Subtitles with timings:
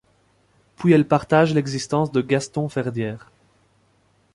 [0.77, 3.29] Puis elle partage l'existence de Gaston Ferdière.